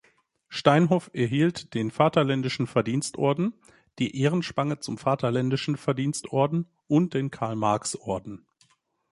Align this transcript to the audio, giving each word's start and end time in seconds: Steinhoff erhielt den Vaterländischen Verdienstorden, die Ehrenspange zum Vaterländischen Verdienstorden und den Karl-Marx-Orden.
Steinhoff 0.49 1.11
erhielt 1.13 1.75
den 1.75 1.91
Vaterländischen 1.91 2.65
Verdienstorden, 2.65 3.53
die 3.99 4.19
Ehrenspange 4.19 4.79
zum 4.79 4.97
Vaterländischen 4.97 5.77
Verdienstorden 5.77 6.65
und 6.87 7.13
den 7.13 7.29
Karl-Marx-Orden. 7.29 8.47